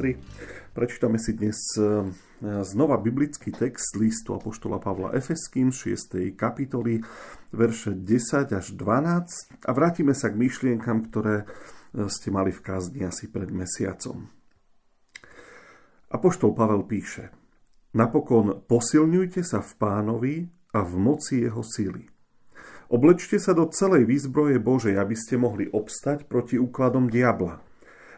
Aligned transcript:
Sestry, 0.00 0.16
prečítame 0.72 1.20
si 1.20 1.36
dnes 1.36 1.60
e, 1.76 2.08
znova 2.64 2.96
biblický 2.96 3.52
text 3.52 3.92
listu 4.00 4.32
Apoštola 4.32 4.80
Pavla 4.80 5.12
Efeským 5.12 5.68
6. 5.68 6.32
kapitoly, 6.40 7.04
verše 7.52 7.92
10 7.92 8.48
až 8.56 8.66
12 8.80 9.68
a 9.68 9.70
vrátime 9.76 10.16
sa 10.16 10.32
k 10.32 10.40
myšlienkam, 10.40 11.04
ktoré 11.12 11.44
e, 11.44 12.08
ste 12.08 12.32
mali 12.32 12.48
v 12.48 12.64
kázni 12.64 13.04
asi 13.04 13.28
pred 13.28 13.52
mesiacom. 13.52 14.32
Apoštol 16.08 16.56
Pavel 16.56 16.88
píše 16.88 17.28
Napokon 17.92 18.64
posilňujte 18.64 19.44
sa 19.44 19.60
v 19.60 19.72
pánovi 19.76 20.34
a 20.72 20.80
v 20.80 20.94
moci 20.96 21.44
jeho 21.44 21.60
síly. 21.60 22.08
Oblečte 22.88 23.36
sa 23.36 23.52
do 23.52 23.68
celej 23.68 24.08
výzbroje 24.08 24.56
Božej, 24.64 24.96
aby 24.96 25.12
ste 25.12 25.36
mohli 25.36 25.68
obstať 25.68 26.24
proti 26.24 26.56
úkladom 26.56 27.12
diabla– 27.12 27.60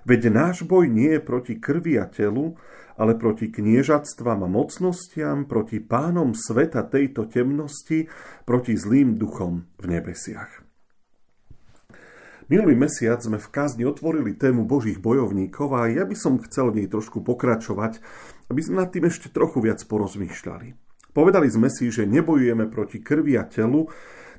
Veď 0.02 0.34
náš 0.34 0.66
boj 0.66 0.90
nie 0.90 1.14
je 1.14 1.22
proti 1.22 1.54
krvi 1.62 1.94
a 1.94 2.10
telu, 2.10 2.58
ale 2.98 3.14
proti 3.14 3.48
kniežatstvám 3.48 4.42
a 4.44 4.48
mocnostiam, 4.50 5.46
proti 5.46 5.78
pánom 5.78 6.34
sveta 6.34 6.82
tejto 6.82 7.30
temnosti, 7.30 8.10
proti 8.42 8.74
zlým 8.74 9.14
duchom 9.16 9.70
v 9.78 9.84
nebesiach. 9.86 10.62
Minulý 12.50 12.76
mesiac 12.76 13.22
sme 13.22 13.38
v 13.40 13.48
kázni 13.48 13.86
otvorili 13.86 14.36
tému 14.36 14.66
Božích 14.66 15.00
bojovníkov 15.00 15.72
a 15.72 15.88
ja 15.88 16.04
by 16.04 16.12
som 16.18 16.42
chcel 16.42 16.74
v 16.74 16.84
nej 16.84 16.88
trošku 16.90 17.22
pokračovať, 17.22 18.02
aby 18.50 18.60
sme 18.60 18.82
nad 18.82 18.92
tým 18.92 19.08
ešte 19.08 19.30
trochu 19.32 19.62
viac 19.62 19.80
porozmýšľali. 19.86 20.76
Povedali 21.14 21.48
sme 21.48 21.70
si, 21.70 21.88
že 21.88 22.04
nebojujeme 22.04 22.68
proti 22.68 23.00
krvi 23.00 23.38
a 23.38 23.46
telu, 23.46 23.88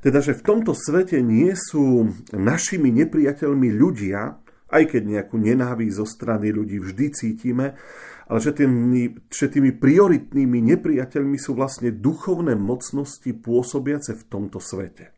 teda 0.03 0.19
že 0.19 0.35
v 0.35 0.45
tomto 0.45 0.75
svete 0.75 1.23
nie 1.23 1.55
sú 1.55 2.11
našimi 2.35 2.91
nepriateľmi 2.91 3.71
ľudia, 3.71 4.42
aj 4.73 4.97
keď 4.97 5.03
nejakú 5.05 5.37
nenávisť 5.37 5.95
zo 6.01 6.07
strany 6.09 6.49
ľudí 6.49 6.81
vždy 6.81 7.05
cítime, 7.13 7.77
ale 8.25 8.39
že 8.41 8.57
tými, 8.57 9.29
že 9.29 9.45
tými 9.45 9.77
prioritnými 9.77 10.59
nepriateľmi 10.73 11.37
sú 11.37 11.53
vlastne 11.53 11.93
duchovné 11.93 12.57
mocnosti 12.57 13.29
pôsobiace 13.29 14.17
v 14.17 14.23
tomto 14.25 14.57
svete. 14.57 15.13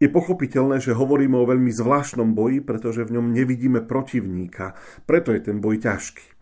Je 0.00 0.08
pochopiteľné, 0.08 0.80
že 0.80 0.96
hovoríme 0.96 1.36
o 1.36 1.44
veľmi 1.44 1.68
zvláštnom 1.68 2.32
boji, 2.32 2.64
pretože 2.64 3.04
v 3.04 3.20
ňom 3.20 3.36
nevidíme 3.36 3.84
protivníka, 3.84 4.72
preto 5.04 5.36
je 5.36 5.44
ten 5.44 5.60
boj 5.60 5.76
ťažký. 5.76 6.40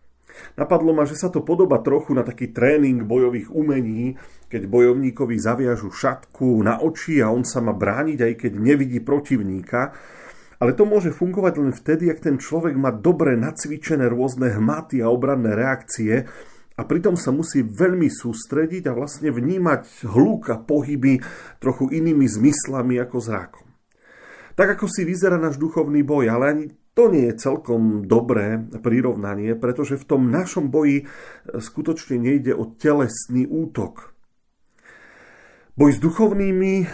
Napadlo 0.55 0.95
ma, 0.95 1.03
že 1.03 1.19
sa 1.19 1.27
to 1.27 1.43
podoba 1.43 1.83
trochu 1.83 2.15
na 2.15 2.23
taký 2.23 2.55
tréning 2.55 3.03
bojových 3.03 3.51
umení, 3.51 4.15
keď 4.47 4.71
bojovníkovi 4.71 5.35
zaviažu 5.35 5.91
šatku 5.91 6.63
na 6.63 6.79
oči 6.79 7.19
a 7.19 7.35
on 7.35 7.43
sa 7.43 7.59
má 7.59 7.75
brániť, 7.75 8.19
aj 8.23 8.35
keď 8.47 8.53
nevidí 8.55 9.03
protivníka, 9.03 9.91
ale 10.59 10.75
to 10.75 10.83
môže 10.83 11.15
fungovať 11.15 11.55
len 11.63 11.71
vtedy, 11.71 12.11
ak 12.11 12.23
ten 12.23 12.37
človek 12.37 12.75
má 12.75 12.91
dobre 12.91 13.39
nacvičené 13.39 14.11
rôzne 14.11 14.51
hmaty 14.59 14.99
a 14.99 15.11
obranné 15.11 15.55
reakcie 15.55 16.27
a 16.79 16.83
pritom 16.83 17.15
sa 17.15 17.31
musí 17.31 17.63
veľmi 17.63 18.11
sústrediť 18.11 18.91
a 18.91 18.97
vlastne 18.99 19.31
vnímať 19.31 20.07
hluk 20.07 20.51
a 20.51 20.59
pohyby 20.59 21.23
trochu 21.63 21.91
inými 21.95 22.27
zmyslami 22.27 22.99
ako 22.99 23.19
zrákom. 23.23 23.67
Tak 24.59 24.75
ako 24.75 24.91
si 24.91 25.07
vyzerá 25.07 25.39
náš 25.39 25.63
duchovný 25.63 26.03
boj, 26.03 26.35
ale 26.35 26.45
ani 26.51 26.65
to 26.99 27.07
nie 27.07 27.31
je 27.31 27.39
celkom 27.39 28.11
dobré 28.11 28.59
prirovnanie, 28.83 29.55
pretože 29.55 29.95
v 29.95 30.09
tom 30.11 30.35
našom 30.35 30.75
boji 30.75 31.07
skutočne 31.47 32.19
nejde 32.19 32.59
o 32.59 32.67
telesný 32.67 33.47
útok. 33.47 34.18
Boj 35.79 35.95
s 35.95 36.03
duchovnými 36.03 36.75
e, 36.83 36.87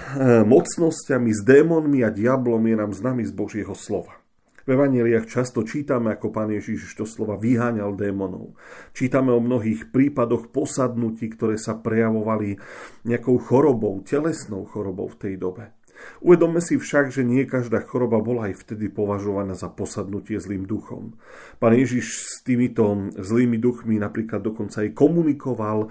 mocnosťami, 0.45 1.33
s 1.33 1.41
démonmi 1.41 2.05
a 2.05 2.12
diablom 2.12 2.61
je 2.69 2.77
nám 2.77 2.93
známy 2.93 3.25
z 3.25 3.33
Božieho 3.33 3.72
slova. 3.72 4.21
V 4.69 4.77
evaneliách 4.77 5.25
často 5.25 5.65
čítame, 5.65 6.12
ako 6.12 6.28
pán 6.28 6.53
Ježiš 6.53 6.93
to 6.93 7.09
slova 7.09 7.41
vyháňal 7.41 7.97
démonov. 7.97 8.53
Čítame 8.93 9.33
o 9.33 9.41
mnohých 9.41 9.89
prípadoch 9.89 10.53
posadnutí, 10.53 11.33
ktoré 11.33 11.56
sa 11.56 11.81
prejavovali 11.81 12.61
nejakou 13.09 13.41
chorobou, 13.41 14.05
telesnou 14.05 14.69
chorobou 14.69 15.09
v 15.09 15.16
tej 15.16 15.34
dobe. 15.41 15.72
Uvedomme 16.21 16.61
si 16.61 16.77
však, 16.77 17.09
že 17.09 17.25
nie 17.25 17.49
každá 17.49 17.81
choroba 17.89 18.21
bola 18.21 18.53
aj 18.53 18.69
vtedy 18.69 18.93
považovaná 18.93 19.56
za 19.56 19.72
posadnutie 19.72 20.37
zlým 20.37 20.69
duchom. 20.69 21.16
Pán 21.56 21.72
Ježiš 21.72 22.37
s 22.37 22.45
týmito 22.45 22.84
zlými 23.16 23.56
duchmi 23.56 23.97
napríklad 23.97 24.45
dokonca 24.45 24.84
aj 24.84 24.93
komunikoval, 24.93 25.89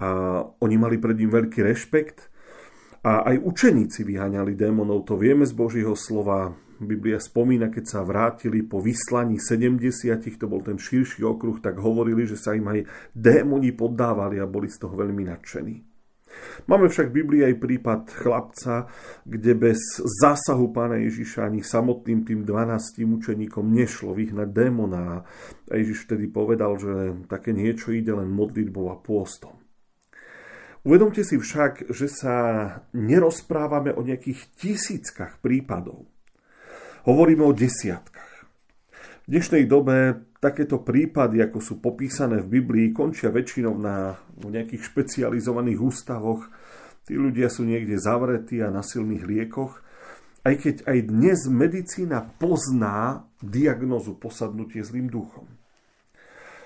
a 0.00 0.40
oni 0.58 0.76
mali 0.78 0.96
pred 0.98 1.14
ním 1.14 1.30
veľký 1.30 1.60
rešpekt 1.62 2.34
a 3.04 3.28
aj 3.28 3.36
učeníci 3.44 4.00
vyháňali 4.02 4.56
démonov, 4.56 5.04
to 5.04 5.20
vieme 5.20 5.44
z 5.44 5.52
Božieho 5.52 5.92
slova. 5.92 6.56
Biblia 6.74 7.22
spomína, 7.22 7.70
keď 7.70 7.84
sa 7.86 8.00
vrátili 8.02 8.66
po 8.66 8.82
vyslaní 8.82 9.38
70, 9.38 10.18
to 10.40 10.50
bol 10.50 10.58
ten 10.58 10.74
širší 10.74 11.22
okruh, 11.22 11.62
tak 11.62 11.78
hovorili, 11.78 12.26
že 12.26 12.34
sa 12.34 12.56
im 12.56 12.66
aj 12.66 13.12
démoni 13.14 13.70
poddávali 13.70 14.42
a 14.42 14.50
boli 14.50 14.66
z 14.66 14.82
toho 14.82 14.98
veľmi 14.98 15.22
nadšení. 15.22 15.94
Máme 16.66 16.90
však 16.90 17.14
v 17.14 17.16
Biblii 17.22 17.42
aj 17.46 17.62
prípad 17.62 18.00
chlapca, 18.10 18.90
kde 19.22 19.54
bez 19.54 19.78
zásahu 20.02 20.74
pána 20.74 20.98
Ježiša 20.98 21.46
ani 21.46 21.62
samotným 21.62 22.26
tým 22.26 22.42
12 22.42 23.06
učeníkom 23.06 23.70
nešlo 23.70 24.18
vyhnať 24.18 24.48
démona. 24.50 25.22
A 25.70 25.72
Ježiš 25.78 26.10
vtedy 26.10 26.26
povedal, 26.26 26.74
že 26.80 27.14
také 27.30 27.54
niečo 27.54 27.94
ide 27.94 28.10
len 28.10 28.34
modlitbou 28.34 28.90
a 28.90 28.98
pôstom. 28.98 29.63
Uvedomte 30.84 31.24
si 31.24 31.40
však, 31.40 31.88
že 31.96 32.12
sa 32.12 32.36
nerozprávame 32.92 33.96
o 33.96 34.04
nejakých 34.04 34.52
tisíckach 34.52 35.40
prípadov. 35.40 36.04
Hovoríme 37.08 37.40
o 37.40 37.56
desiatkách. 37.56 38.32
V 39.24 39.26
dnešnej 39.32 39.64
dobe 39.64 40.28
takéto 40.44 40.84
prípady, 40.84 41.40
ako 41.40 41.58
sú 41.64 41.74
popísané 41.80 42.44
v 42.44 42.60
Biblii, 42.60 42.92
končia 42.92 43.32
väčšinou 43.32 43.80
na 43.80 44.20
nejakých 44.36 44.84
špecializovaných 44.92 45.80
ústavoch. 45.80 46.52
Tí 47.08 47.16
ľudia 47.16 47.48
sú 47.48 47.64
niekde 47.64 47.96
zavretí 47.96 48.60
a 48.60 48.68
na 48.68 48.84
silných 48.84 49.24
liekoch. 49.24 49.80
Aj 50.44 50.52
keď 50.52 50.84
aj 50.84 50.98
dnes 51.08 51.48
medicína 51.48 52.28
pozná 52.36 53.24
diagnozu 53.40 54.20
posadnutie 54.20 54.84
zlým 54.84 55.08
duchom. 55.08 55.48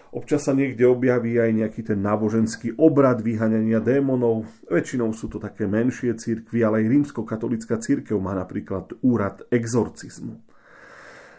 Občas 0.09 0.49
sa 0.49 0.57
niekde 0.57 0.89
objaví 0.89 1.37
aj 1.37 1.51
nejaký 1.53 1.85
ten 1.85 2.01
náboženský 2.01 2.81
obrad 2.81 3.21
vyhaňania 3.21 3.77
démonov. 3.77 4.49
Väčšinou 4.65 5.13
sú 5.13 5.29
to 5.29 5.37
také 5.37 5.69
menšie 5.69 6.17
církvy, 6.17 6.65
ale 6.65 6.81
aj 6.81 6.87
rímsko-katolická 6.89 7.77
církev 7.77 8.17
má 8.17 8.33
napríklad 8.33 8.97
úrad 9.05 9.45
exorcizmu. 9.53 10.41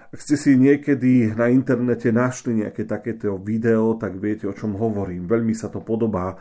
Ak 0.09 0.21
ste 0.21 0.37
si 0.37 0.53
niekedy 0.53 1.33
na 1.33 1.49
internete 1.49 2.13
našli 2.13 2.65
nejaké 2.65 2.85
takéto 2.85 3.41
video, 3.41 3.97
tak 3.97 4.17
viete, 4.21 4.45
o 4.45 4.53
čom 4.53 4.77
hovorím. 4.77 5.25
Veľmi 5.25 5.53
sa 5.57 5.69
to 5.69 5.81
podobá 5.81 6.33
e, 6.33 6.37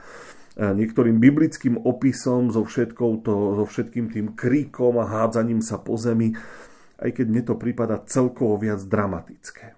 niektorým 0.69 1.16
biblickým 1.16 1.81
opisom 1.81 2.52
so, 2.52 2.64
to, 2.64 3.34
so 3.56 3.64
všetkým 3.64 4.12
tým 4.12 4.26
kríkom 4.36 5.00
a 5.00 5.08
hádzaním 5.08 5.64
sa 5.64 5.81
po 5.81 5.96
zemi, 6.00 6.32
aj 7.00 7.12
keď 7.12 7.26
mne 7.28 7.42
to 7.44 7.54
prípada 7.60 8.00
celkovo 8.04 8.56
viac 8.56 8.84
dramatické. 8.84 9.77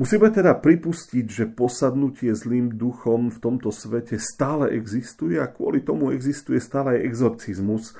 Musíme 0.00 0.32
teda 0.32 0.56
pripustiť, 0.56 1.26
že 1.28 1.44
posadnutie 1.52 2.32
zlým 2.32 2.80
duchom 2.80 3.28
v 3.28 3.38
tomto 3.38 3.68
svete 3.68 4.16
stále 4.16 4.72
existuje 4.72 5.36
a 5.36 5.52
kvôli 5.52 5.84
tomu 5.84 6.16
existuje 6.16 6.56
stále 6.64 6.96
aj 6.96 7.04
exorcizmus, 7.12 7.92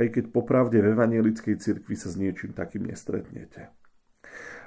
aj 0.00 0.08
keď 0.16 0.24
popravde 0.32 0.80
v 0.80 0.96
evangelickej 0.96 1.60
cirkvi 1.60 1.92
sa 1.92 2.08
s 2.08 2.16
niečím 2.16 2.56
takým 2.56 2.88
nestretnete. 2.88 3.68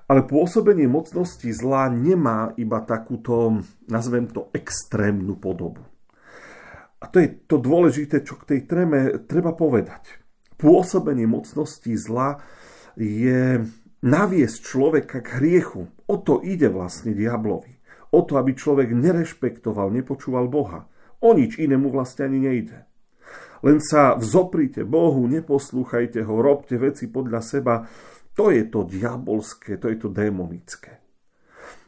Ale 0.06 0.30
pôsobenie 0.30 0.86
mocnosti 0.86 1.48
zla 1.50 1.90
nemá 1.90 2.54
iba 2.60 2.86
takúto, 2.86 3.64
nazvem 3.90 4.30
to, 4.30 4.54
extrémnu 4.54 5.40
podobu. 5.40 5.82
A 7.02 7.10
to 7.10 7.18
je 7.18 7.34
to 7.50 7.58
dôležité, 7.58 8.22
čo 8.22 8.38
k 8.38 8.48
tej 8.56 8.60
tréme 8.70 9.26
treba 9.26 9.58
povedať. 9.58 10.22
Pôsobenie 10.56 11.26
mocnosti 11.26 11.92
zla 11.98 12.40
je 12.96 13.64
naviesť 14.04 14.60
človeka 14.60 15.24
k 15.24 15.40
hriechu. 15.40 15.88
O 16.06 16.16
to 16.20 16.44
ide 16.44 16.68
vlastne 16.68 17.16
diablovi. 17.16 17.80
O 18.14 18.22
to, 18.22 18.38
aby 18.38 18.54
človek 18.54 18.94
nerešpektoval, 18.94 19.90
nepočúval 19.90 20.52
Boha. 20.52 20.86
O 21.24 21.32
nič 21.34 21.58
inému 21.58 21.90
vlastne 21.90 22.30
ani 22.30 22.40
nejde. 22.44 22.86
Len 23.64 23.80
sa 23.80 24.20
vzoprite 24.20 24.84
Bohu, 24.84 25.24
neposlúchajte 25.26 26.20
ho, 26.28 26.44
robte 26.44 26.76
veci 26.76 27.08
podľa 27.08 27.42
seba. 27.42 27.88
To 28.36 28.52
je 28.52 28.68
to 28.68 28.84
diabolské, 28.84 29.80
to 29.80 29.88
je 29.88 29.98
to 29.98 30.12
démonické. 30.12 31.00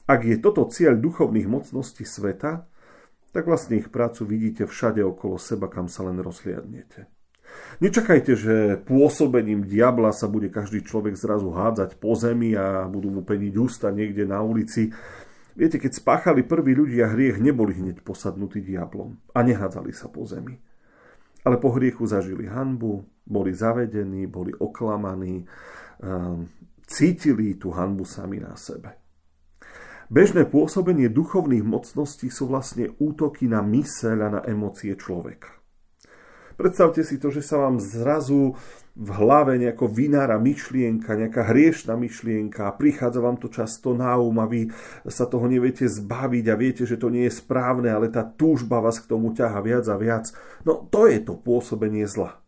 Ak 0.08 0.24
je 0.24 0.40
toto 0.40 0.72
cieľ 0.72 0.96
duchovných 0.96 1.52
mocností 1.52 2.08
sveta, 2.08 2.64
tak 3.36 3.44
vlastne 3.52 3.76
ich 3.84 3.92
prácu 3.92 4.24
vidíte 4.24 4.64
všade 4.64 5.04
okolo 5.04 5.36
seba, 5.36 5.68
kam 5.68 5.92
sa 5.92 6.08
len 6.08 6.24
rozhliadnete. 6.24 7.12
Nečakajte, 7.84 8.34
že 8.40 8.56
pôsobením 8.88 9.68
diabla 9.68 10.16
sa 10.16 10.32
bude 10.32 10.48
každý 10.48 10.80
človek 10.86 11.20
zrazu 11.20 11.52
hádzať 11.52 12.00
po 12.00 12.16
zemi 12.16 12.56
a 12.56 12.88
budú 12.88 13.12
mu 13.12 13.22
peniť 13.22 13.54
ústa 13.60 13.92
niekde 13.92 14.24
na 14.24 14.40
ulici. 14.40 14.96
Viete, 15.56 15.80
keď 15.80 15.92
spáchali 16.00 16.44
prví 16.44 16.76
ľudia 16.76 17.12
hriech, 17.12 17.40
neboli 17.40 17.76
hneď 17.76 18.04
posadnutí 18.04 18.64
diablom 18.64 19.20
a 19.32 19.40
nehádzali 19.44 19.92
sa 19.92 20.08
po 20.08 20.24
zemi. 20.24 20.56
Ale 21.44 21.60
po 21.60 21.76
hriechu 21.76 22.08
zažili 22.08 22.48
hanbu, 22.48 23.04
boli 23.28 23.52
zavedení, 23.56 24.28
boli 24.28 24.52
oklamaní, 24.56 25.44
ehm, 26.04 26.48
cítili 26.88 27.56
tú 27.56 27.72
hanbu 27.72 28.06
sami 28.06 28.40
na 28.40 28.56
sebe. 28.56 29.00
Bežné 30.06 30.46
pôsobenie 30.46 31.10
duchovných 31.10 31.66
mocností 31.66 32.30
sú 32.30 32.46
vlastne 32.46 32.94
útoky 33.02 33.50
na 33.50 33.66
myseľ 33.66 34.18
a 34.22 34.30
na 34.38 34.42
emócie 34.46 34.94
človeka. 34.94 35.65
Predstavte 36.56 37.04
si 37.04 37.20
to, 37.20 37.32
že 37.32 37.44
sa 37.44 37.60
vám 37.60 37.84
zrazu 37.84 38.56
v 38.96 39.10
hlave 39.12 39.60
nejako 39.60 39.92
vynára 39.92 40.40
myšlienka, 40.40 41.20
nejaká 41.20 41.52
hriešna 41.52 42.00
myšlienka 42.00 42.64
a 42.64 42.76
prichádza 42.76 43.20
vám 43.20 43.36
to 43.36 43.52
často 43.52 43.92
na 43.92 44.16
um 44.16 44.40
a 44.40 44.48
vy 44.48 44.72
sa 45.12 45.28
toho 45.28 45.52
neviete 45.52 45.84
zbaviť 45.84 46.46
a 46.48 46.56
viete, 46.56 46.84
že 46.88 46.96
to 46.96 47.12
nie 47.12 47.28
je 47.28 47.36
správne, 47.36 47.92
ale 47.92 48.08
tá 48.08 48.24
túžba 48.24 48.80
vás 48.80 49.04
k 49.04 49.12
tomu 49.12 49.36
ťaha 49.36 49.60
viac 49.60 49.86
a 49.92 50.00
viac. 50.00 50.32
No 50.64 50.88
to 50.88 51.12
je 51.12 51.20
to 51.20 51.36
pôsobenie 51.36 52.08
zla. 52.08 52.40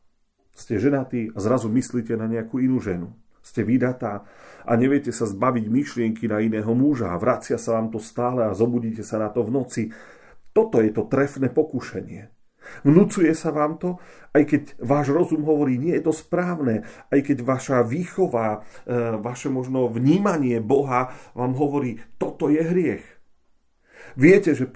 Ste 0.56 0.80
ženatí 0.80 1.36
a 1.36 1.38
zrazu 1.44 1.68
myslíte 1.68 2.15
na 2.15 2.31
nejakú 2.31 2.63
inú 2.63 2.80
ženu 2.80 3.12
ste 3.48 3.63
vydatá 3.63 4.27
a 4.68 4.75
neviete 4.75 5.15
sa 5.15 5.24
zbaviť 5.24 5.71
myšlienky 5.71 6.27
na 6.27 6.44
iného 6.44 6.68
muža 6.75 7.15
a 7.15 7.21
vracia 7.21 7.56
sa 7.56 7.80
vám 7.80 7.88
to 7.95 8.04
stále 8.04 8.44
a 8.44 8.51
zobudíte 8.51 9.07
sa 9.07 9.24
na 9.24 9.31
to 9.31 9.48
v 9.48 9.56
noci. 9.56 9.83
Toto 10.51 10.83
je 10.83 10.92
to 10.92 11.07
trefné 11.07 11.48
pokušenie. 11.48 12.37
Vnúcuje 12.84 13.31
sa 13.34 13.54
vám 13.54 13.78
to, 13.81 14.00
aj 14.36 14.44
keď 14.46 14.62
váš 14.81 15.10
rozum 15.10 15.44
hovorí, 15.44 15.81
nie 15.81 15.98
je 15.98 16.08
to 16.08 16.14
správne, 16.14 16.86
aj 17.10 17.19
keď 17.25 17.38
vaša 17.42 17.78
výchova, 17.81 18.62
e, 18.86 19.18
vaše 19.18 19.50
možno 19.50 19.90
vnímanie 19.90 20.62
Boha 20.62 21.14
vám 21.34 21.54
hovorí, 21.58 22.00
toto 22.22 22.48
je 22.48 22.62
hriech. 22.62 23.06
Viete, 24.18 24.58
že 24.58 24.69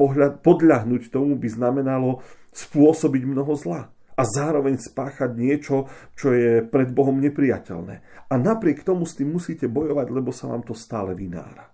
podľahnuť 0.44 1.10
tomu 1.10 1.38
by 1.38 1.48
znamenalo 1.50 2.22
spôsobiť 2.52 3.24
mnoho 3.26 3.54
zla 3.58 3.90
a 4.18 4.22
zároveň 4.28 4.78
spáchať 4.78 5.32
niečo, 5.34 5.88
čo 6.14 6.36
je 6.36 6.62
pred 6.62 6.92
Bohom 6.92 7.18
nepriateľné. 7.18 8.28
A 8.30 8.34
napriek 8.38 8.86
tomu 8.86 9.08
s 9.08 9.18
tým 9.18 9.34
musíte 9.34 9.72
bojovať, 9.72 10.08
lebo 10.14 10.30
sa 10.36 10.52
vám 10.52 10.62
to 10.62 10.76
stále 10.78 11.16
vynára. 11.16 11.71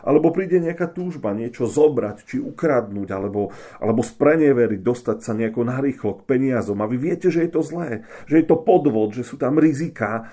Alebo 0.00 0.32
príde 0.32 0.56
nejaká 0.58 0.88
túžba 0.88 1.36
niečo 1.36 1.68
zobrať, 1.68 2.16
či 2.24 2.36
ukradnúť, 2.40 3.08
alebo, 3.12 3.52
alebo 3.76 4.00
spreneveriť, 4.00 4.80
dostať 4.80 5.18
sa 5.20 5.36
nejako 5.36 5.68
narýchlo 5.68 6.10
k 6.18 6.26
peniazom. 6.26 6.80
A 6.80 6.88
vy 6.88 6.96
viete, 6.96 7.28
že 7.28 7.44
je 7.44 7.52
to 7.52 7.60
zlé, 7.60 8.08
že 8.24 8.40
je 8.40 8.46
to 8.48 8.56
podvod, 8.56 9.12
že 9.12 9.22
sú 9.22 9.36
tam 9.36 9.60
rizika. 9.60 10.32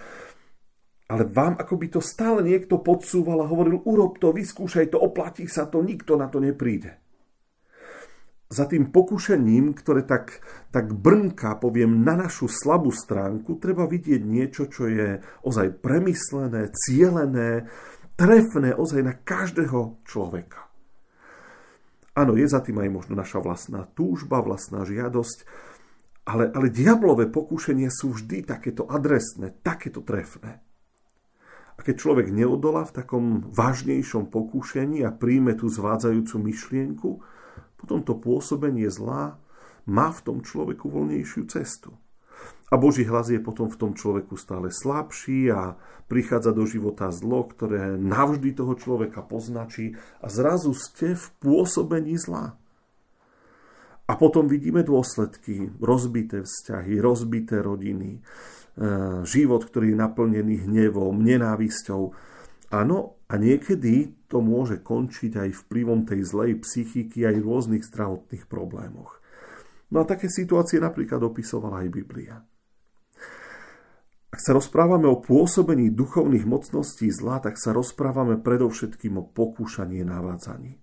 Ale 1.10 1.26
vám 1.26 1.58
ako 1.58 1.74
by 1.76 1.88
to 1.98 2.02
stále 2.06 2.40
niekto 2.46 2.80
podsúval 2.80 3.42
a 3.44 3.50
hovoril, 3.50 3.82
urob 3.84 4.22
to, 4.22 4.30
vyskúšaj 4.30 4.94
to, 4.94 5.02
oplatí 5.02 5.50
sa 5.50 5.66
to, 5.66 5.82
nikto 5.82 6.14
na 6.16 6.30
to 6.30 6.38
nepríde 6.38 7.02
za 8.50 8.66
tým 8.66 8.90
pokušením, 8.90 9.78
ktoré 9.78 10.02
tak, 10.02 10.42
tak 10.74 10.90
brnká, 10.90 11.62
poviem, 11.62 12.02
na 12.02 12.18
našu 12.18 12.50
slabú 12.50 12.90
stránku, 12.90 13.62
treba 13.62 13.86
vidieť 13.86 14.26
niečo, 14.26 14.66
čo 14.66 14.90
je 14.90 15.22
ozaj 15.46 15.86
premyslené, 15.86 16.74
cielené, 16.74 17.70
trefné 18.19 18.75
ozaj 18.75 19.00
na 19.00 19.16
každého 19.16 20.04
človeka. 20.04 20.68
Áno, 22.19 22.36
je 22.36 22.44
za 22.51 22.60
tým 22.60 22.83
aj 22.83 22.89
možno 22.92 23.13
naša 23.16 23.39
vlastná 23.39 23.88
túžba, 23.95 24.44
vlastná 24.44 24.83
žiadosť, 24.83 25.48
ale, 26.27 26.51
ale 26.51 26.68
diablové 26.68 27.31
pokušenie 27.31 27.88
sú 27.88 28.12
vždy 28.19 28.44
takéto 28.44 28.83
adresné, 28.92 29.56
takéto 29.63 30.04
trefné. 30.04 30.60
A 31.74 31.80
keď 31.80 31.95
človek 31.95 32.27
neodolá 32.27 32.83
v 32.83 32.95
takom 33.00 33.25
vážnejšom 33.56 34.27
pokúšení 34.27 35.00
a 35.07 35.15
príjme 35.15 35.56
tú 35.56 35.72
zvádzajúcu 35.72 36.36
myšlienku, 36.44 37.10
potom 37.80 38.04
to 38.04 38.19
pôsobenie 38.19 38.92
zla 38.92 39.39
má 39.88 40.12
v 40.12 40.19
tom 40.27 40.38
človeku 40.44 40.92
voľnejšiu 40.92 41.48
cestu. 41.48 41.95
A 42.69 42.77
Boží 42.77 43.01
hlas 43.01 43.33
je 43.33 43.42
potom 43.42 43.66
v 43.66 43.80
tom 43.81 43.92
človeku 43.98 44.38
stále 44.38 44.69
slabší 44.69 45.50
a 45.50 45.74
prichádza 46.06 46.54
do 46.54 46.69
života 46.69 47.10
zlo, 47.10 47.50
ktoré 47.50 47.98
navždy 47.98 48.54
toho 48.54 48.77
človeka 48.77 49.25
poznačí 49.25 49.98
a 50.21 50.30
zrazu 50.30 50.77
ste 50.77 51.18
v 51.18 51.25
pôsobení 51.42 52.13
zla. 52.21 52.54
A 54.10 54.18
potom 54.18 54.50
vidíme 54.50 54.81
dôsledky, 54.81 55.69
rozbité 55.77 56.42
vzťahy, 56.42 56.98
rozbité 56.98 57.62
rodiny, 57.62 58.18
e, 58.18 58.21
život, 59.22 59.62
ktorý 59.69 59.94
je 59.94 60.01
naplnený 60.01 60.65
hnevom, 60.65 61.13
nenávisťou. 61.22 62.10
Áno, 62.74 63.22
a 63.30 63.33
niekedy 63.38 64.13
to 64.25 64.42
môže 64.42 64.81
končiť 64.81 65.38
aj 65.38 65.50
vplyvom 65.65 66.10
tej 66.10 66.25
zlej 66.25 66.57
psychiky 66.65 67.25
aj 67.25 67.38
rôznych 67.38 67.86
zdravotných 67.86 68.50
problémoch. 68.50 69.22
No 69.94 70.01
a 70.01 70.10
také 70.10 70.25
situácie 70.30 70.81
napríklad 70.81 71.22
opisovala 71.22 71.86
aj 71.86 71.89
Biblia. 71.94 72.42
Ak 74.30 74.46
sa 74.46 74.54
rozprávame 74.54 75.10
o 75.10 75.18
pôsobení 75.18 75.90
duchovných 75.90 76.46
mocností 76.46 77.10
zla, 77.10 77.42
tak 77.42 77.58
sa 77.58 77.74
rozprávame 77.74 78.38
predovšetkým 78.38 79.18
o 79.18 79.26
pokúšaní 79.26 80.06
navádzaní. 80.06 80.78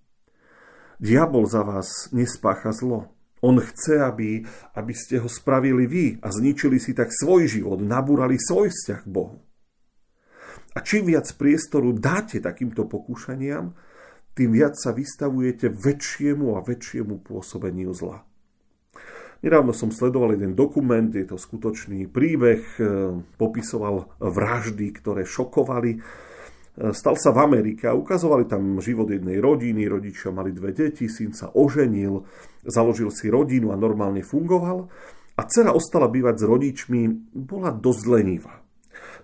Diabol 0.99 1.47
za 1.47 1.63
vás 1.63 2.11
nespácha 2.11 2.75
zlo. 2.75 3.15
On 3.39 3.55
chce, 3.55 4.03
aby, 4.03 4.43
aby 4.75 4.93
ste 4.97 5.23
ho 5.23 5.29
spravili 5.31 5.87
vy 5.87 6.05
a 6.19 6.27
zničili 6.27 6.81
si 6.81 6.91
tak 6.91 7.13
svoj 7.13 7.47
život, 7.47 7.79
nabúrali 7.79 8.35
svoj 8.35 8.73
vzťah 8.73 9.01
k 9.05 9.13
Bohu. 9.13 9.39
A 10.75 10.83
čím 10.83 11.07
viac 11.07 11.31
priestoru 11.31 11.95
dáte 11.95 12.43
takýmto 12.43 12.83
pokúšaniam, 12.83 13.77
tým 14.35 14.53
viac 14.53 14.75
sa 14.75 14.91
vystavujete 14.91 15.71
väčšiemu 15.71 16.53
a 16.53 16.61
väčšiemu 16.61 17.23
pôsobeniu 17.23 17.95
zla. 17.95 18.26
Nedávno 19.37 19.69
som 19.69 19.93
sledoval 19.93 20.33
jeden 20.33 20.57
dokument, 20.57 21.13
je 21.13 21.25
to 21.27 21.37
skutočný 21.37 22.09
príbeh, 22.09 22.61
e, 22.77 22.81
popisoval 23.37 24.09
vraždy, 24.17 24.89
ktoré 24.97 25.29
šokovali. 25.29 25.91
E, 25.93 25.99
stal 26.89 27.13
sa 27.21 27.29
v 27.29 27.45
Amerike 27.45 27.85
a 27.85 27.93
ukazovali 27.93 28.49
tam 28.49 28.81
život 28.81 29.05
jednej 29.13 29.37
rodiny, 29.37 29.85
rodičia 29.85 30.33
mali 30.33 30.49
dve 30.49 30.73
deti, 30.73 31.05
syn 31.05 31.37
sa 31.37 31.53
oženil, 31.53 32.25
založil 32.65 33.13
si 33.13 33.29
rodinu 33.29 33.69
a 33.69 33.77
normálne 33.77 34.25
fungoval 34.25 34.89
a 35.37 35.41
dcera 35.45 35.69
ostala 35.69 36.09
bývať 36.09 36.41
s 36.41 36.43
rodičmi, 36.49 37.01
bola 37.37 37.69
dosť 37.69 38.03
lenivá. 38.09 38.65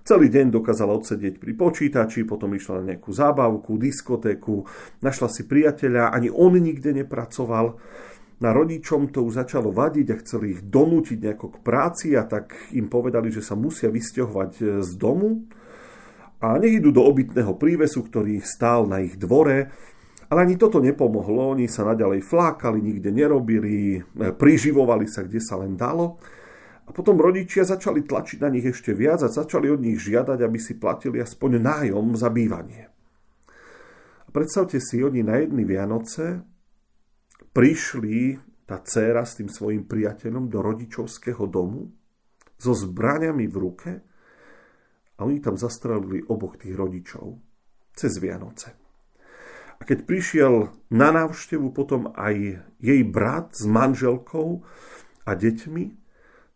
Celý 0.03 0.27
deň 0.27 0.51
dokázala 0.51 0.93
odsedieť 1.00 1.39
pri 1.39 1.55
počítači, 1.55 2.27
potom 2.27 2.51
išla 2.53 2.84
na 2.84 2.93
nejakú 2.93 3.10
zábavku, 3.10 3.79
diskotéku, 3.79 4.67
našla 5.00 5.32
si 5.32 5.48
priateľa, 5.48 6.12
ani 6.12 6.27
on 6.27 6.60
nikde 6.60 6.91
nepracoval. 6.91 7.79
Na 8.43 8.51
rodičom 8.51 9.07
to 9.07 9.23
už 9.23 9.39
začalo 9.39 9.71
vadiť 9.71 10.07
a 10.12 10.19
chceli 10.19 10.59
ich 10.59 10.62
donútiť 10.67 11.15
nejako 11.15 11.47
k 11.47 11.57
práci 11.63 12.12
a 12.19 12.27
tak 12.27 12.51
im 12.75 12.91
povedali, 12.91 13.31
že 13.31 13.39
sa 13.39 13.55
musia 13.55 13.88
vysťahovať 13.88 14.51
e, 14.59 14.63
z 14.83 14.91
domu 15.00 15.47
a 16.43 16.59
nech 16.59 16.83
idú 16.83 16.91
do 16.91 17.07
obytného 17.07 17.55
prívesu, 17.55 18.03
ktorý 18.03 18.43
stál 18.43 18.83
na 18.83 19.00
ich 19.00 19.15
dvore, 19.15 19.71
ale 20.27 20.39
ani 20.43 20.59
toto 20.59 20.83
nepomohlo, 20.83 21.55
oni 21.55 21.71
sa 21.71 21.88
naďalej 21.88 22.19
flákali, 22.19 22.83
nikde 22.83 23.15
nerobili, 23.15 24.03
e, 24.03 24.35
priživovali 24.35 25.07
sa, 25.07 25.23
kde 25.23 25.39
sa 25.39 25.63
len 25.63 25.79
dalo. 25.79 26.19
A 26.83 26.91
potom 26.91 27.15
rodičia 27.15 27.63
začali 27.63 28.03
tlačiť 28.03 28.43
na 28.43 28.51
nich 28.51 28.67
ešte 28.67 28.91
viac 28.91 29.23
a 29.23 29.31
začali 29.31 29.71
od 29.71 29.79
nich 29.79 30.03
žiadať, 30.03 30.43
aby 30.43 30.59
si 30.59 30.75
platili 30.75 31.23
aspoň 31.23 31.63
nájom 31.63 32.19
za 32.19 32.27
bývanie. 32.27 32.91
A 34.27 34.29
predstavte 34.35 34.83
si, 34.83 35.00
oni 35.00 35.23
na 35.23 35.39
jedny 35.39 35.63
Vianoce 35.63 36.43
prišli 37.53 38.41
tá 38.65 38.81
dcéra 38.81 39.24
s 39.24 39.38
tým 39.38 39.48
svojim 39.48 39.86
priateľom 39.86 40.50
do 40.50 40.60
rodičovského 40.60 41.45
domu 41.45 41.93
so 42.57 42.74
zbraniami 42.74 43.45
v 43.45 43.55
ruke 43.55 43.91
a 45.15 45.19
oni 45.22 45.38
tam 45.39 45.55
zastrelili 45.55 46.25
oboch 46.25 46.57
tých 46.57 46.74
rodičov 46.74 47.38
cez 47.93 48.17
Vianoce. 48.17 48.74
A 49.77 49.81
keď 49.86 50.07
prišiel 50.07 50.53
na 50.89 51.13
návštevu 51.13 51.75
potom 51.75 52.10
aj 52.17 52.65
jej 52.81 53.01
brat 53.03 53.53
s 53.53 53.67
manželkou 53.67 54.63
a 55.27 55.31
deťmi, 55.36 55.86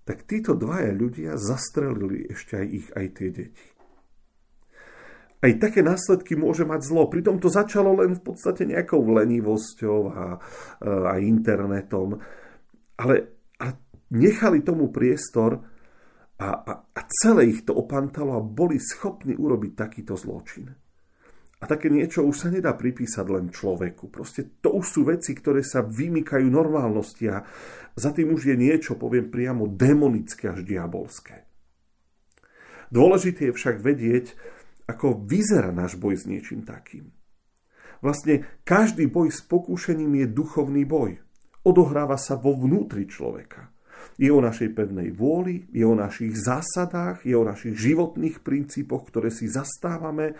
tak 0.08 0.24
títo 0.24 0.56
dvaja 0.56 0.96
ľudia 0.96 1.36
zastrelili 1.36 2.32
ešte 2.32 2.64
aj 2.64 2.68
ich, 2.72 2.88
aj 2.96 3.06
tie 3.20 3.30
deti. 3.30 3.68
Aj 5.38 5.54
také 5.62 5.86
následky 5.86 6.34
môže 6.34 6.66
mať 6.66 6.82
zlo. 6.82 7.06
Pritom 7.06 7.38
to 7.38 7.46
začalo 7.46 7.94
len 8.02 8.18
v 8.18 8.26
podstate 8.26 8.66
nejakou 8.66 9.06
lenivosťou 9.06 10.00
a, 10.10 10.42
a 10.82 11.14
internetom. 11.22 12.18
Ale, 12.98 13.16
ale 13.62 13.72
nechali 14.10 14.66
tomu 14.66 14.90
priestor 14.90 15.62
a, 16.42 16.50
a, 16.58 16.74
a 16.90 17.02
celé 17.22 17.54
ich 17.54 17.62
to 17.70 17.78
opantalo 17.78 18.34
a 18.34 18.42
boli 18.42 18.82
schopní 18.82 19.38
urobiť 19.38 19.72
takýto 19.78 20.18
zločin. 20.18 20.74
A 21.58 21.66
také 21.66 21.90
niečo 21.90 22.22
už 22.22 22.36
sa 22.38 22.50
nedá 22.54 22.78
pripísať 22.78 23.26
len 23.34 23.50
človeku. 23.50 24.14
Proste 24.14 24.62
to 24.62 24.78
už 24.78 24.86
sú 24.86 25.02
veci, 25.10 25.34
ktoré 25.34 25.66
sa 25.66 25.82
vymykajú 25.82 26.46
normálnosti 26.46 27.26
a 27.34 27.42
za 27.98 28.14
tým 28.14 28.34
už 28.38 28.54
je 28.54 28.56
niečo, 28.58 28.94
poviem 28.94 29.34
priamo, 29.34 29.66
demonické 29.66 30.54
až 30.54 30.62
diabolské. 30.62 31.50
Dôležité 32.94 33.50
je 33.50 33.58
však 33.58 33.82
vedieť, 33.82 34.38
ako 34.88 35.28
vyzerá 35.28 35.76
náš 35.76 36.00
boj 36.00 36.16
s 36.16 36.24
niečím 36.24 36.64
takým. 36.64 37.12
Vlastne 38.00 38.48
každý 38.64 39.10
boj 39.12 39.34
s 39.34 39.44
pokúšením 39.44 40.24
je 40.24 40.28
duchovný 40.32 40.88
boj. 40.88 41.20
Odohráva 41.68 42.16
sa 42.16 42.40
vo 42.40 42.56
vnútri 42.56 43.04
človeka. 43.10 43.76
Je 44.18 44.32
o 44.34 44.42
našej 44.42 44.74
pevnej 44.74 45.14
vôli, 45.14 45.68
je 45.74 45.86
o 45.86 45.94
našich 45.94 46.34
zásadách, 46.34 47.28
je 47.28 47.36
o 47.38 47.46
našich 47.46 47.76
životných 47.78 48.42
princípoch, 48.42 49.10
ktoré 49.10 49.30
si 49.30 49.46
zastávame, 49.46 50.38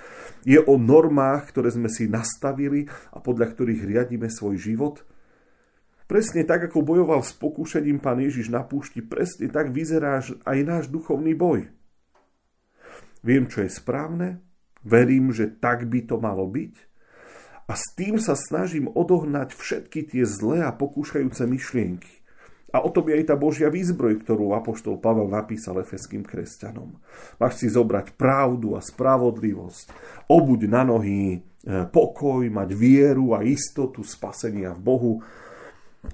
je 0.48 0.58
o 0.58 0.80
normách, 0.80 1.52
ktoré 1.54 1.70
sme 1.74 1.92
si 1.92 2.10
nastavili 2.10 2.90
a 3.14 3.22
podľa 3.22 3.54
ktorých 3.54 3.86
riadíme 3.86 4.32
svoj 4.32 4.58
život. 4.58 5.06
Presne 6.08 6.48
tak, 6.48 6.72
ako 6.72 6.88
bojoval 6.88 7.20
s 7.20 7.36
pokúšením 7.36 8.00
pán 8.00 8.24
Ježiš 8.24 8.48
na 8.48 8.64
púšti, 8.64 9.04
presne 9.04 9.52
tak 9.52 9.76
vyzerá 9.76 10.24
aj 10.24 10.58
náš 10.64 10.86
duchovný 10.88 11.36
boj. 11.36 11.68
Viem, 13.26 13.50
čo 13.50 13.66
je 13.66 13.72
správne, 13.72 14.42
verím, 14.86 15.34
že 15.34 15.50
tak 15.50 15.90
by 15.90 16.06
to 16.06 16.22
malo 16.22 16.46
byť 16.46 16.88
a 17.68 17.74
s 17.76 17.92
tým 18.00 18.16
sa 18.16 18.34
snažím 18.40 18.88
odohnať 18.88 19.52
všetky 19.52 20.16
tie 20.16 20.24
zlé 20.24 20.64
a 20.64 20.72
pokúšajúce 20.72 21.44
myšlienky. 21.44 22.24
A 22.72 22.84
o 22.84 22.92
tom 22.92 23.08
je 23.08 23.20
aj 23.20 23.32
tá 23.32 23.36
Božia 23.36 23.72
výzbroj, 23.72 24.24
ktorú 24.24 24.52
Apoštol 24.56 25.00
Pavel 25.00 25.32
napísal 25.32 25.80
efeským 25.84 26.24
kresťanom. 26.24 27.00
Máš 27.40 27.64
si 27.64 27.68
zobrať 27.72 28.16
pravdu 28.16 28.76
a 28.76 28.84
spravodlivosť, 28.84 29.86
obuď 30.32 30.68
na 30.68 30.84
nohy 30.84 31.20
e, 31.32 31.38
pokoj, 31.88 32.44
mať 32.44 32.70
vieru 32.76 33.36
a 33.36 33.44
istotu 33.44 34.04
spasenia 34.04 34.76
v 34.76 34.84
Bohu. 34.84 35.14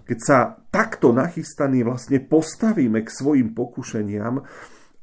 Keď 0.05 0.19
sa 0.21 0.37
takto 0.69 1.09
nachystaní 1.13 1.81
vlastne 1.85 2.21
postavíme 2.21 3.01
k 3.01 3.09
svojim 3.09 3.53
pokušeniam 3.57 4.45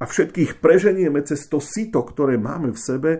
a 0.01 0.03
všetkých 0.09 0.57
preženieme 0.57 1.21
cez 1.21 1.45
to 1.45 1.61
sito, 1.61 2.01
ktoré 2.01 2.41
máme 2.41 2.73
v 2.73 2.79
sebe, 2.81 3.11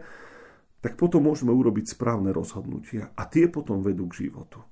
tak 0.82 0.98
potom 0.98 1.30
môžeme 1.30 1.54
urobiť 1.54 1.94
správne 1.94 2.34
rozhodnutia 2.34 3.14
a 3.14 3.30
tie 3.30 3.46
potom 3.46 3.86
vedú 3.86 4.10
k 4.10 4.26
životu. 4.26 4.66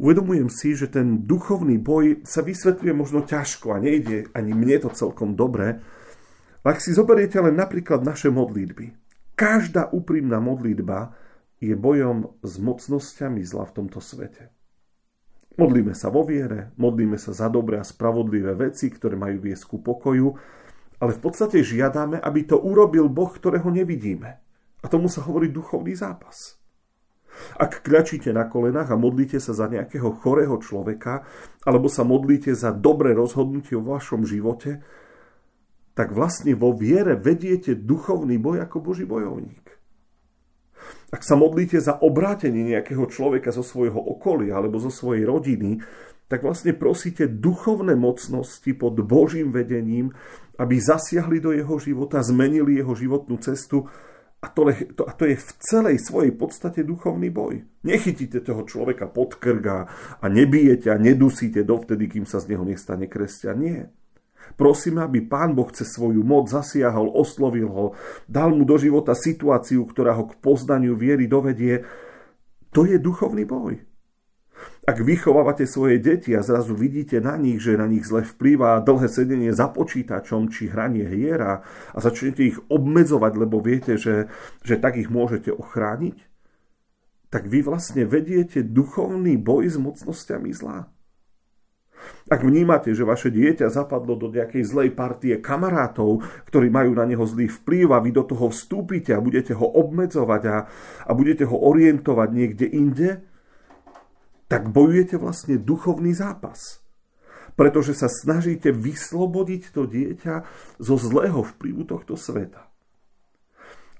Uvedomujem 0.00 0.48
si, 0.48 0.72
že 0.72 0.88
ten 0.88 1.26
duchovný 1.28 1.76
boj 1.76 2.24
sa 2.24 2.40
vysvetľuje 2.40 2.94
možno 2.94 3.26
ťažko 3.26 3.74
a 3.74 3.82
nejde 3.82 4.32
ani 4.32 4.54
mne 4.54 4.86
to 4.86 4.90
celkom 4.94 5.36
dobre, 5.36 5.82
ak 6.64 6.78
si 6.78 6.94
zoberiete 6.94 7.36
len 7.42 7.58
napríklad 7.58 8.00
naše 8.00 8.32
modlitby. 8.32 8.96
Každá 9.34 9.92
úprimná 9.92 10.40
modlitba 10.40 11.12
je 11.60 11.76
bojom 11.76 12.40
s 12.40 12.56
mocnosťami 12.56 13.44
zla 13.44 13.68
v 13.68 13.74
tomto 13.76 14.00
svete. 14.00 14.59
Modlíme 15.60 15.92
sa 15.92 16.08
vo 16.08 16.24
viere, 16.24 16.72
modlíme 16.80 17.20
sa 17.20 17.36
za 17.36 17.52
dobré 17.52 17.76
a 17.76 17.84
spravodlivé 17.84 18.56
veci, 18.56 18.88
ktoré 18.88 19.12
majú 19.12 19.44
viesť 19.44 19.68
ku 19.68 19.76
pokoju, 19.84 20.32
ale 21.04 21.12
v 21.12 21.20
podstate 21.20 21.60
žiadame, 21.60 22.16
aby 22.16 22.48
to 22.48 22.56
urobil 22.56 23.12
Boh, 23.12 23.28
ktorého 23.28 23.68
nevidíme. 23.68 24.40
A 24.80 24.86
tomu 24.88 25.12
sa 25.12 25.20
hovorí 25.20 25.52
duchovný 25.52 25.92
zápas. 25.92 26.56
Ak 27.60 27.84
kľačíte 27.84 28.32
na 28.32 28.48
kolenách 28.48 28.88
a 28.88 28.96
modlíte 28.96 29.36
sa 29.36 29.52
za 29.52 29.68
nejakého 29.68 30.08
chorého 30.24 30.56
človeka, 30.64 31.28
alebo 31.68 31.92
sa 31.92 32.08
modlíte 32.08 32.56
za 32.56 32.72
dobré 32.72 33.12
rozhodnutie 33.12 33.76
vo 33.76 34.00
vašom 34.00 34.24
živote, 34.24 34.80
tak 35.92 36.16
vlastne 36.16 36.56
vo 36.56 36.72
viere 36.72 37.20
vediete 37.20 37.76
duchovný 37.76 38.40
boj 38.40 38.64
ako 38.64 38.80
Boží 38.80 39.04
bojovník. 39.04 39.79
Ak 41.10 41.26
sa 41.26 41.34
modlíte 41.34 41.82
za 41.82 41.98
obrátenie 41.98 42.62
nejakého 42.76 43.06
človeka 43.10 43.50
zo 43.50 43.66
svojho 43.66 43.98
okolia 43.98 44.58
alebo 44.58 44.78
zo 44.78 44.94
svojej 44.94 45.26
rodiny, 45.26 45.82
tak 46.30 46.46
vlastne 46.46 46.70
prosíte 46.78 47.26
duchovné 47.26 47.98
mocnosti 47.98 48.70
pod 48.78 48.94
Božím 49.02 49.50
vedením, 49.50 50.14
aby 50.62 50.78
zasiahli 50.78 51.42
do 51.42 51.50
jeho 51.50 51.74
života, 51.82 52.22
zmenili 52.22 52.78
jeho 52.78 52.94
životnú 52.94 53.42
cestu 53.42 53.90
a 54.40 54.48
to, 54.48 54.72
to, 54.96 55.02
a 55.04 55.12
to 55.12 55.28
je 55.28 55.36
v 55.36 55.50
celej 55.60 55.96
svojej 56.00 56.32
podstate 56.32 56.80
duchovný 56.80 57.28
boj. 57.28 57.60
Nechytíte 57.84 58.40
toho 58.40 58.64
človeka 58.64 59.10
pod 59.10 59.36
krga 59.36 59.84
a 60.16 60.24
nebijete 60.32 60.88
a 60.88 60.96
nedusíte 60.96 61.60
dovtedy, 61.60 62.08
kým 62.08 62.24
sa 62.24 62.40
z 62.40 62.56
neho 62.56 62.64
nestane 62.64 63.04
kresťan. 63.04 63.56
Nie. 63.60 63.92
Prosíme, 64.60 65.00
aby 65.04 65.24
Pán 65.24 65.56
Boh 65.56 65.72
cez 65.72 65.88
svoju 65.88 66.20
moc 66.20 66.52
zasiahol, 66.52 67.08
oslovil 67.16 67.68
ho, 67.72 67.86
dal 68.28 68.52
mu 68.52 68.68
do 68.68 68.76
života 68.76 69.16
situáciu, 69.16 69.88
ktorá 69.88 70.12
ho 70.16 70.28
k 70.28 70.36
poznaniu 70.38 70.92
viery 70.98 71.24
dovedie. 71.24 71.88
To 72.76 72.84
je 72.84 73.00
duchovný 73.00 73.48
boj. 73.48 73.80
Ak 74.84 75.00
vychovávate 75.00 75.64
svoje 75.64 76.00
deti 76.02 76.36
a 76.36 76.44
zrazu 76.44 76.76
vidíte 76.76 77.20
na 77.20 77.36
nich, 77.40 77.62
že 77.62 77.80
na 77.80 77.88
nich 77.88 78.04
zle 78.04 78.26
vplýva 78.26 78.84
dlhé 78.84 79.08
sedenie 79.08 79.52
za 79.54 79.70
počítačom 79.72 80.52
či 80.52 80.68
hranie 80.68 81.06
hiera 81.06 81.64
a 81.94 81.98
začnete 82.00 82.42
ich 82.44 82.58
obmedzovať, 82.68 83.32
lebo 83.38 83.60
viete, 83.62 83.96
že, 83.96 84.28
že 84.66 84.76
tak 84.76 85.00
ich 85.00 85.08
môžete 85.08 85.52
ochrániť, 85.52 86.16
tak 87.30 87.46
vy 87.46 87.62
vlastne 87.62 88.02
vediete 88.04 88.66
duchovný 88.66 89.38
boj 89.38 89.70
s 89.70 89.76
mocnosťami 89.78 90.50
zla. 90.50 90.90
Ak 92.30 92.46
vnímate, 92.46 92.94
že 92.94 93.02
vaše 93.02 93.28
dieťa 93.28 93.72
zapadlo 93.72 94.14
do 94.14 94.30
nejakej 94.30 94.62
zlej 94.62 94.90
partie 94.94 95.36
kamarátov, 95.42 96.22
ktorí 96.46 96.70
majú 96.70 96.94
na 96.94 97.04
neho 97.08 97.24
zlý 97.26 97.50
vplyv 97.50 97.90
a 97.90 97.98
vy 97.98 98.10
do 98.14 98.22
toho 98.22 98.48
vstúpite 98.54 99.10
a 99.10 99.24
budete 99.24 99.56
ho 99.56 99.66
obmedzovať 99.66 100.42
a, 100.46 100.56
a 101.06 101.10
budete 101.12 101.48
ho 101.48 101.56
orientovať 101.56 102.28
niekde 102.30 102.66
inde, 102.70 103.10
tak 104.50 104.70
bojujete 104.70 105.14
vlastne 105.18 105.62
duchovný 105.62 106.10
zápas. 106.10 106.82
Pretože 107.54 107.94
sa 107.94 108.10
snažíte 108.10 108.74
vyslobodiť 108.74 109.62
to 109.70 109.86
dieťa 109.86 110.34
zo 110.82 110.96
zlého 110.98 111.44
vplyvu 111.44 111.86
tohto 111.86 112.18
sveta. 112.18 112.70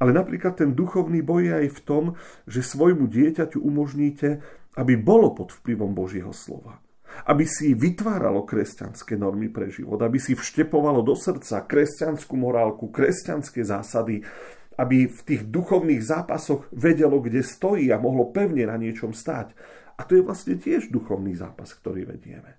Ale 0.00 0.16
napríklad 0.16 0.56
ten 0.56 0.72
duchovný 0.72 1.20
boj 1.20 1.52
je 1.52 1.54
aj 1.66 1.68
v 1.76 1.80
tom, 1.84 2.04
že 2.48 2.64
svojmu 2.64 3.04
dieťaťu 3.04 3.60
umožníte, 3.60 4.40
aby 4.80 4.96
bolo 4.96 5.36
pod 5.36 5.52
vplyvom 5.52 5.92
Božieho 5.92 6.32
slova. 6.32 6.80
Aby 7.26 7.44
si 7.44 7.76
vytváralo 7.76 8.46
kresťanské 8.48 9.16
normy 9.16 9.52
pre 9.52 9.68
život, 9.68 10.00
aby 10.00 10.16
si 10.16 10.32
vštepovalo 10.32 11.04
do 11.04 11.12
srdca 11.12 11.64
kresťanskú 11.64 12.34
morálku, 12.36 12.88
kresťanské 12.88 13.60
zásady, 13.64 14.24
aby 14.80 15.08
v 15.10 15.20
tých 15.28 15.42
duchovných 15.48 16.00
zápasoch 16.00 16.64
vedelo, 16.72 17.20
kde 17.20 17.44
stojí 17.44 17.92
a 17.92 18.00
mohlo 18.00 18.32
pevne 18.32 18.64
na 18.64 18.80
niečom 18.80 19.12
stáť 19.12 19.52
a 20.00 20.08
to 20.08 20.16
je 20.16 20.24
vlastne 20.24 20.56
tiež 20.56 20.88
duchovný 20.88 21.36
zápas, 21.36 21.76
ktorý 21.76 22.08
vedieme. 22.08 22.56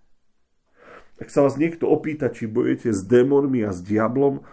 Ak 1.17 1.33
sa 1.33 1.41
vás 1.41 1.57
niekto 1.57 1.89
opýta, 1.89 2.29
či 2.29 2.45
bojujete 2.45 2.93
s 2.93 3.01
démonmi 3.01 3.65
a 3.65 3.73
s 3.73 3.81
diablom, 3.81 4.45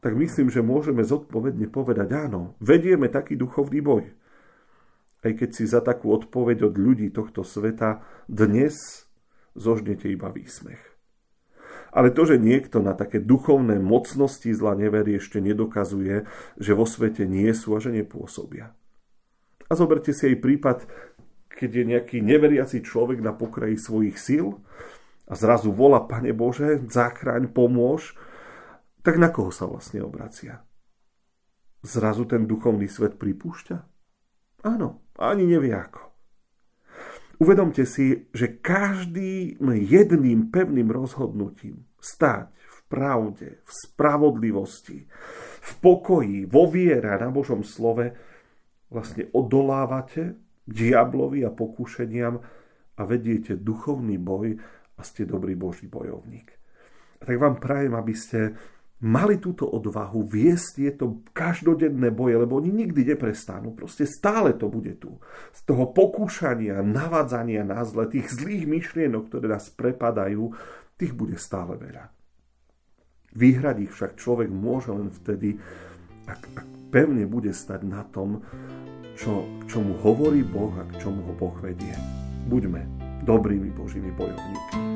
tak 0.00 0.16
myslím, 0.16 0.48
že 0.48 0.64
môžeme 0.64 1.04
zodpovedne 1.04 1.68
povedať 1.68 2.08
áno, 2.16 2.56
vedieme 2.64 3.12
taký 3.12 3.36
duchovný 3.36 3.84
boj. 3.84 4.04
Aj 5.20 5.32
keď 5.36 5.50
si 5.52 5.64
za 5.68 5.84
takú 5.84 6.16
odpoveď 6.16 6.72
od 6.72 6.74
ľudí 6.80 7.12
tohto 7.12 7.44
sveta 7.44 8.00
dnes 8.28 9.03
zožnete 9.54 10.10
iba 10.10 10.30
výsmech. 10.30 10.82
Ale 11.94 12.10
to, 12.10 12.26
že 12.26 12.42
niekto 12.42 12.82
na 12.82 12.94
také 12.94 13.22
duchovné 13.22 13.78
mocnosti 13.78 14.50
zla 14.50 14.74
neverí, 14.74 15.18
ešte 15.18 15.38
nedokazuje, 15.38 16.26
že 16.58 16.72
vo 16.74 16.86
svete 16.86 17.22
nie 17.22 17.50
sú 17.54 17.74
a 17.74 17.78
že 17.78 17.94
nepôsobia. 17.94 18.74
A 19.70 19.72
zoberte 19.78 20.10
si 20.10 20.26
aj 20.26 20.42
prípad 20.42 20.78
keď 21.54 21.70
je 21.70 21.84
nejaký 21.86 22.18
neveriaci 22.20 22.82
človek 22.82 23.22
na 23.22 23.30
pokraji 23.30 23.78
svojich 23.78 24.18
síl 24.18 24.58
a 25.30 25.32
zrazu 25.38 25.70
volá, 25.70 26.02
Pane 26.02 26.34
Bože, 26.34 26.82
zachráň, 26.90 27.48
pomôž, 27.48 28.18
tak 29.06 29.16
na 29.16 29.30
koho 29.30 29.54
sa 29.54 29.70
vlastne 29.70 30.02
obracia? 30.02 30.66
Zrazu 31.84 32.26
ten 32.26 32.50
duchovný 32.50 32.90
svet 32.90 33.16
pripúšťa? 33.16 33.76
Áno, 34.66 35.04
ani 35.20 35.46
nevie 35.46 35.72
ako. 35.72 36.13
Uvedomte 37.42 37.82
si, 37.82 38.30
že 38.30 38.62
každým 38.62 39.58
jedným 39.74 40.54
pevným 40.54 40.90
rozhodnutím 40.90 41.82
stáť 41.98 42.54
v 42.54 42.78
pravde, 42.86 43.48
v 43.64 43.70
spravodlivosti, 43.70 45.08
v 45.64 45.72
pokoji, 45.80 46.46
vo 46.46 46.70
viere 46.70 47.16
na 47.18 47.32
Božom 47.32 47.66
slove 47.66 48.14
vlastne 48.92 49.26
odolávate 49.34 50.38
diablovi 50.68 51.42
a 51.42 51.50
pokúšeniam 51.50 52.38
a 52.94 53.02
vediete 53.02 53.58
duchovný 53.58 54.16
boj 54.20 54.54
a 54.94 55.00
ste 55.02 55.26
dobrý 55.26 55.58
Boží 55.58 55.90
bojovník. 55.90 56.54
A 57.18 57.22
tak 57.26 57.36
vám 57.40 57.58
prajem, 57.58 57.96
aby 57.98 58.14
ste 58.14 58.54
mali 59.04 59.36
túto 59.36 59.68
odvahu 59.68 60.24
viesť 60.24 60.68
tieto 60.80 61.20
každodenné 61.36 62.08
boje, 62.08 62.40
lebo 62.40 62.56
oni 62.56 62.72
nikdy 62.72 63.12
neprestanú. 63.12 63.76
Proste 63.76 64.08
stále 64.08 64.56
to 64.56 64.72
bude 64.72 64.96
tu. 64.96 65.20
Z 65.52 65.68
toho 65.68 65.92
pokúšania, 65.92 66.80
navádzania 66.80 67.68
na 67.68 67.84
zle, 67.84 68.08
tých 68.08 68.32
zlých 68.32 68.64
myšlienok, 68.64 69.28
ktoré 69.28 69.52
nás 69.52 69.68
prepadajú, 69.68 70.56
tých 70.96 71.12
bude 71.12 71.36
stále 71.36 71.76
veľa. 71.76 72.08
Vyhrať 73.36 73.76
ich 73.84 73.92
však 73.92 74.16
človek 74.16 74.48
môže 74.48 74.88
len 74.88 75.12
vtedy, 75.12 75.60
ak, 76.24 76.40
ak 76.64 76.66
pevne 76.88 77.28
bude 77.28 77.52
stať 77.52 77.84
na 77.84 78.06
tom, 78.08 78.40
čo, 79.20 79.44
k 79.62 79.62
čomu 79.68 80.00
hovorí 80.00 80.40
Boh 80.40 80.72
a 80.80 80.86
k 80.88 81.04
čomu 81.04 81.20
ho 81.28 81.34
Boh 81.36 81.54
vedie. 81.60 81.92
Buďme 82.48 82.86
dobrými 83.26 83.68
Božími 83.74 84.14
bojovníkmi. 84.16 84.93